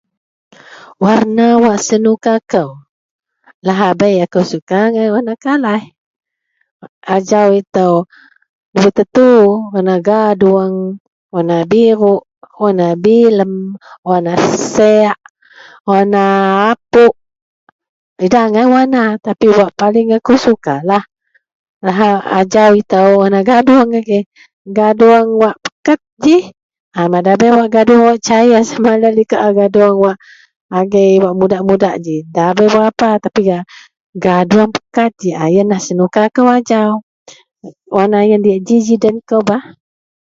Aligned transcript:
warna 1.03 1.47
wak 1.63 1.77
senuka 1.87 2.33
kou, 2.51 2.69
lahabei 3.65 4.15
akou 4.25 4.43
suka 4.51 4.75
agai 4.85 5.07
warna 5.13 5.33
kalaih, 5.43 5.83
ajaou 7.15 7.49
itou 7.61 7.93
dabei 8.73 8.93
tentu 8.97 9.29
warna 9.73 9.95
gadoung, 10.07 10.75
warna 11.33 11.57
biruk, 11.71 12.21
warna 12.61 12.87
bilem, 13.05 13.53
warna 14.07 14.33
sek, 14.75 15.17
warna 15.89 16.23
apuk, 16.71 17.13
idak 18.25 18.43
agai 18.47 18.65
warna 18.75 19.03
tapi 19.25 19.47
wak 19.57 19.71
paling 19.79 20.07
akou 20.17 20.35
sukalah 20.45 21.03
laha 21.85 22.09
ajau 22.39 22.71
itou 22.81 23.07
warna 23.21 23.39
gadoung 23.49 23.89
agei, 23.99 24.23
gadoung 24.77 25.27
wak 25.41 25.55
peket 25.63 25.99
ji, 26.23 26.37
mada 27.13 27.33
bei 27.39 27.51
gadoung 27.75 28.03
wak 28.09 28.17
cair 28.27 28.61
sama 28.69 28.91
laie 29.01 29.15
liko 29.17 29.35
a 29.39 29.49
gaduong 29.57 30.17
agei 30.79 31.13
wak 31.23 31.33
muda-muda 31.39 31.89
ji, 32.05 32.15
da 32.35 32.45
bei 32.57 32.69
berapa 32.73 33.07
tapi 33.23 33.41
gadoung 34.25 34.69
peket 34.75 35.11
ji, 35.19 35.29
ah 35.41 35.49
ienlah 35.55 35.81
senuka 35.87 36.21
kou 36.35 36.49
ajau, 36.57 36.91
warna 37.95 38.19
ien 38.29 38.41
diak 38.45 38.61
ji-ji 38.67 38.95
den 39.03 39.17
kou 39.29 39.41
bah 39.47 39.63